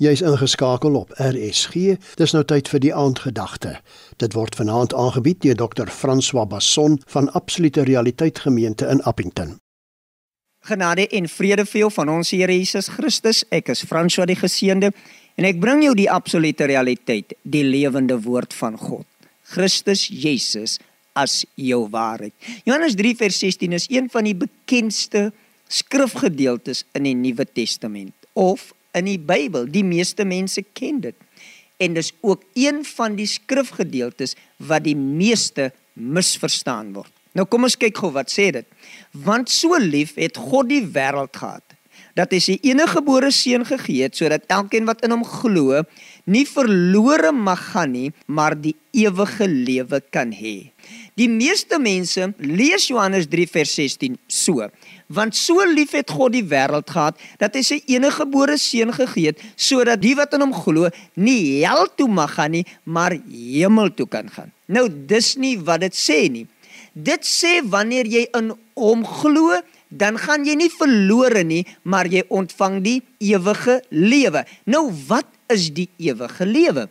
Jy's 0.00 0.22
ingeskakel 0.24 0.94
op 0.96 1.10
RSG. 1.20 1.98
Dis 2.16 2.32
nou 2.32 2.40
tyd 2.48 2.70
vir 2.72 2.80
die 2.80 2.92
aandgedagte. 2.96 3.74
Dit 4.16 4.32
word 4.32 4.54
vanaand 4.56 4.94
aangebied 4.96 5.42
deur 5.44 5.58
Dr. 5.60 5.90
François 5.92 6.46
Basson 6.48 6.96
van 7.12 7.28
Absolute 7.36 7.84
Realiteit 7.84 8.40
Gemeente 8.40 8.88
in 8.88 9.02
Appington. 9.04 9.58
Genade 10.64 11.04
en 11.08 11.28
vrede 11.28 11.66
vir 11.68 11.82
jou 11.82 11.90
van 11.98 12.14
ons 12.14 12.32
Here 12.32 12.56
Jesus 12.56 12.88
Christus. 12.88 13.42
Ek 13.52 13.68
is 13.68 13.84
François 13.84 14.24
die 14.24 14.38
Geseënde 14.40 14.94
en 15.36 15.50
ek 15.50 15.60
bring 15.60 15.84
jou 15.84 15.92
die 15.92 16.08
absolute 16.08 16.72
realiteit, 16.72 17.36
die 17.44 17.66
lewende 17.68 18.16
woord 18.24 18.56
van 18.56 18.80
God. 18.80 19.04
Christus 19.52 20.08
Jesus 20.08 20.78
as 21.12 21.42
jou 21.60 21.84
waarheid. 21.92 22.32
Johannes 22.64 22.96
3 22.96 23.18
vers 23.20 23.44
16 23.44 23.76
is 23.76 23.90
een 23.92 24.08
van 24.08 24.24
die 24.24 24.38
bekendste 24.48 25.28
skrifgedeeltes 25.68 26.86
in 26.96 27.04
die 27.04 27.18
Nuwe 27.28 27.44
Testament 27.44 28.16
of 28.32 28.70
in 28.96 29.08
die 29.08 29.18
Bybel. 29.18 29.68
Die 29.70 29.84
meeste 29.86 30.24
mense 30.24 30.64
ken 30.72 31.00
dit. 31.00 31.16
En 31.80 31.96
dis 31.96 32.12
ook 32.20 32.44
een 32.58 32.84
van 32.84 33.16
die 33.16 33.28
skrifgedeeltes 33.28 34.36
wat 34.56 34.84
die 34.84 34.96
meeste 34.96 35.70
misverstaan 35.92 36.92
word. 36.92 37.12
Nou 37.32 37.46
kom 37.46 37.64
ons 37.68 37.78
kyk 37.78 37.98
gou 38.02 38.10
wat 38.12 38.32
sê 38.32 38.50
dit. 38.54 38.66
Want 39.12 39.50
so 39.50 39.78
lief 39.78 40.16
het 40.18 40.36
God 40.36 40.68
die 40.72 40.82
wêreld 40.84 41.36
gehad 41.36 41.64
dat 42.18 42.32
hy 42.34 42.40
sy 42.42 42.56
enige 42.66 42.96
gebore 42.98 43.30
seun 43.34 43.64
gegee 43.68 44.06
het 44.06 44.18
sodat 44.18 44.46
elkeen 44.52 44.88
wat 44.88 45.04
in 45.06 45.14
hom 45.14 45.24
glo 45.26 45.82
nie 46.30 46.44
verlore 46.46 47.32
mag 47.32 47.62
gaan 47.72 47.94
nie, 47.94 48.10
maar 48.26 48.54
die 48.54 48.76
ewige 48.94 49.46
lewe 49.48 50.00
kan 50.12 50.32
hê. 50.34 50.70
Die 51.18 51.28
meeste 51.30 51.78
mense 51.82 52.30
lees 52.38 52.88
Johannes 52.90 53.26
3 53.30 53.46
vers 53.50 53.72
16 53.76 54.16
so: 54.30 54.68
Want 55.08 55.36
so 55.36 55.64
lief 55.66 55.94
het 55.96 56.10
God 56.10 56.34
die 56.36 56.44
wêreld 56.46 56.90
gehad 56.90 57.18
dat 57.42 57.56
hy 57.58 57.64
sy 57.66 57.80
enige 57.90 58.22
gebore 58.22 58.56
seun 58.60 58.94
gegee 58.94 59.32
het 59.32 59.42
sodat 59.56 60.00
die 60.02 60.14
wat 60.18 60.34
in 60.36 60.46
hom 60.46 60.54
glo 60.54 60.90
nie 61.18 61.60
hel 61.64 61.88
toe 61.96 62.08
mag 62.08 62.36
gaan 62.38 62.54
nie, 62.54 62.64
maar 62.84 63.16
hemel 63.16 63.92
toe 63.94 64.08
kan 64.08 64.30
gaan. 64.30 64.54
Nou 64.70 64.86
dis 64.88 65.34
nie 65.40 65.56
wat 65.58 65.82
dit 65.84 65.96
sê 65.96 66.24
nie. 66.30 66.46
Dit 66.94 67.26
sê 67.26 67.60
wanneer 67.62 68.08
jy 68.10 68.26
in 68.38 68.52
hom 68.78 69.04
glo, 69.06 69.60
dan 69.90 70.18
gaan 70.18 70.46
jy 70.46 70.54
nie 70.58 70.70
verlore 70.72 71.42
nie, 71.44 71.64
maar 71.82 72.08
jy 72.10 72.22
ontvang 72.30 72.80
die 72.84 73.00
ewige 73.18 73.80
lewe. 73.90 74.44
Nou 74.70 74.88
wat 75.10 75.28
is 75.50 75.68
die 75.74 75.88
ewige 75.98 76.46
lewe? 76.46 76.86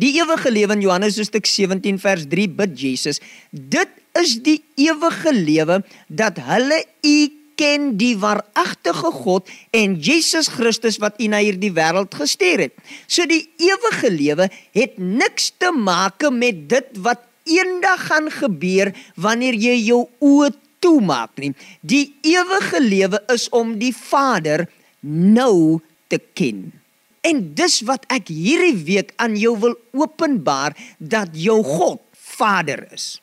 Die 0.00 0.14
ewige 0.16 0.50
lewe 0.50 0.78
in 0.78 0.86
Johannes 0.86 1.18
hoofstuk 1.20 1.46
17 1.46 1.98
vers 2.00 2.24
3 2.30 2.46
bid 2.56 2.78
Jesus, 2.78 3.20
dit 3.50 3.90
is 4.16 4.38
die 4.42 4.60
ewige 4.80 5.34
lewe 5.34 5.82
dat 6.08 6.40
hulle 6.46 6.80
u 7.04 7.18
ken 7.60 7.90
die 8.00 8.14
waaragtige 8.16 9.10
God 9.20 9.50
en 9.76 9.98
Jesus 10.00 10.48
Christus 10.48 10.96
wat 11.02 11.18
U 11.20 11.28
na 11.28 11.42
hierdie 11.44 11.72
wêreld 11.76 12.14
gestuur 12.16 12.64
het. 12.64 12.76
So 13.04 13.26
die 13.28 13.42
ewige 13.60 14.08
lewe 14.14 14.48
het 14.76 14.96
niks 14.96 15.50
te 15.60 15.68
maak 15.76 16.24
met 16.32 16.64
dit 16.70 17.02
wat 17.04 17.26
eendag 17.44 18.06
gaan 18.08 18.30
gebeur 18.32 18.94
wanneer 19.20 19.58
jy 19.58 19.76
jou 19.90 20.06
oë 20.24 20.54
toemaak 20.80 21.38
nie. 21.40 21.52
Die 21.80 22.16
ewige 22.26 22.80
lewe 22.82 23.20
is 23.32 23.48
om 23.54 23.76
die 23.80 23.94
Vader 23.94 24.66
nou 25.06 25.80
te 26.08 26.18
ken. 26.34 26.70
En 27.20 27.42
dis 27.54 27.80
wat 27.88 28.06
ek 28.12 28.32
hierdie 28.32 28.78
week 28.84 29.12
aan 29.20 29.36
jou 29.36 29.54
wil 29.60 29.76
openbaar 29.92 30.76
dat 30.98 31.36
jou 31.36 31.60
God 31.64 32.00
Vader 32.16 32.86
is. 32.92 33.20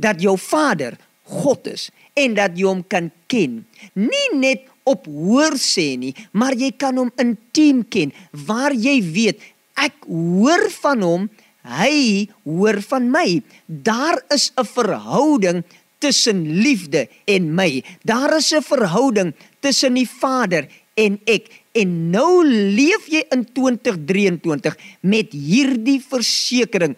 Dat 0.00 0.20
jou 0.24 0.36
Vader 0.40 0.96
God 1.30 1.68
is 1.70 1.88
en 2.18 2.34
dat 2.34 2.56
jy 2.58 2.66
hom 2.66 2.82
kan 2.88 3.10
ken. 3.30 3.60
Nie 3.94 4.28
net 4.36 4.66
op 4.88 5.06
hoor 5.06 5.56
sê 5.60 5.94
nie, 6.00 6.14
maar 6.32 6.56
jy 6.58 6.72
kan 6.80 6.96
hom 6.98 7.12
intiem 7.20 7.84
ken 7.86 8.14
waar 8.46 8.74
jy 8.74 8.98
weet 9.04 9.44
ek 9.80 10.08
hoor 10.08 10.66
van 10.80 11.04
hom, 11.04 11.28
hy 11.64 12.26
hoor 12.48 12.80
van 12.88 13.10
my. 13.12 13.42
Daar 13.66 14.20
is 14.32 14.50
'n 14.56 14.64
verhouding 14.64 15.64
tussen 16.00 16.42
liefde 16.64 17.06
en 17.28 17.50
my. 17.54 17.84
Daar 18.02 18.36
is 18.36 18.52
'n 18.52 18.62
verhouding 18.62 19.34
tussen 19.60 19.94
die 19.94 20.08
Vader 20.08 20.66
en 20.94 21.20
ek. 21.24 21.48
En 21.72 22.10
nou 22.10 22.44
leef 22.46 23.06
jy 23.06 23.22
in 23.30 23.44
2023 23.52 24.76
met 25.00 25.32
hierdie 25.32 26.00
versekering. 26.08 26.96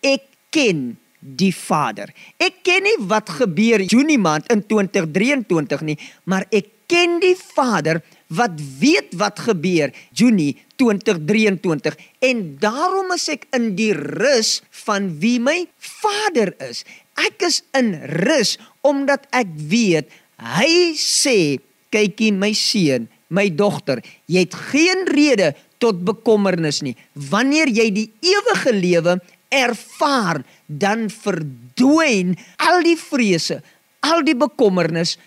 Ek 0.00 0.22
ken 0.50 0.98
die 1.22 1.54
Vader. 1.54 2.10
Ek 2.36 2.62
ken 2.66 2.82
nie 2.82 2.98
wat 3.06 3.30
gebeur 3.30 3.80
Junie 3.80 4.18
maand 4.18 4.50
in 4.52 4.64
2023 4.66 5.86
nie, 5.86 5.98
maar 6.24 6.46
ek 6.50 6.66
ken 6.90 7.20
die 7.22 7.36
Vader 7.38 8.02
wat 8.32 8.58
weet 8.80 9.14
wat 9.20 9.40
gebeur 9.46 9.92
Junie 10.16 10.56
2023 10.80 11.96
en 12.28 12.42
daarom 12.60 13.12
is 13.14 13.28
ek 13.32 13.46
in 13.56 13.72
die 13.78 13.92
rus 13.94 14.60
van 14.84 15.08
wie 15.22 15.38
my 15.40 15.62
Vader 15.78 16.52
is. 16.68 16.82
Ek 17.20 17.44
is 17.46 17.62
in 17.76 17.94
rus 18.24 18.56
omdat 18.86 19.26
ek 19.34 19.50
weet 19.54 20.10
hy 20.42 20.94
sê 20.98 21.60
kykie 21.92 22.32
my 22.34 22.52
seun, 22.56 23.06
my 23.32 23.48
dogter, 23.52 24.00
jy 24.26 24.46
het 24.46 24.56
geen 24.72 25.04
rede 25.12 25.52
tot 25.82 26.00
bekommernis 26.06 26.80
nie. 26.84 26.94
Wanneer 27.14 27.70
jy 27.72 27.88
die 27.94 28.08
ewige 28.24 28.72
lewe 28.76 29.18
ervaar, 29.52 30.40
dan 30.66 31.08
verdwyn 31.12 32.36
al 32.64 32.80
die 32.86 32.96
vrese, 32.96 33.60
al 34.00 34.24
die 34.24 34.36
bekommernis, 34.38 35.18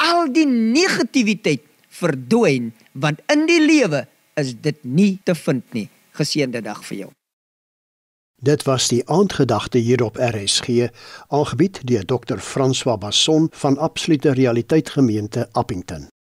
al 0.00 0.28
die 0.32 0.46
negativiteit 0.48 1.64
verdwyn 2.00 2.70
want 2.92 3.20
in 3.32 3.46
die 3.48 3.60
lewe 3.60 4.04
is 4.40 4.54
dit 4.64 4.78
nie 4.84 5.14
te 5.24 5.36
vind 5.36 5.64
nie. 5.76 5.88
Geseënde 6.16 6.62
dag 6.64 6.82
vir 6.86 7.04
jou. 7.04 7.10
Dit 8.42 8.62
was 8.62 8.88
die 8.88 9.08
aandgedagte 9.08 9.78
hier 9.78 10.04
op 10.04 10.16
RSG, 10.16 10.88
aangebied 11.28 11.80
deur 11.84 12.04
Dr. 12.04 12.38
François 12.38 12.98
Basson 12.98 13.48
van 13.50 13.78
Absolute 13.78 14.32
Realiteit 14.32 14.90
Gemeente 14.90 15.48
Appington. 15.52 16.09